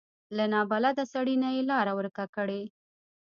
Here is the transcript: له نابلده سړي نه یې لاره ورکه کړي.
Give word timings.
له 0.37 0.45
نابلده 0.53 1.03
سړي 1.13 1.35
نه 1.43 1.49
یې 1.55 1.61
لاره 1.71 1.93
ورکه 1.99 2.25
کړي. 2.35 2.61